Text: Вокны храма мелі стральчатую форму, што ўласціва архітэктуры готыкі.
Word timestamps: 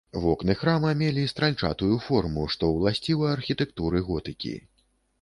Вокны 0.21 0.53
храма 0.61 0.93
мелі 1.01 1.25
стральчатую 1.33 1.99
форму, 2.07 2.49
што 2.57 2.73
ўласціва 2.79 3.31
архітэктуры 3.37 4.07
готыкі. 4.13 4.61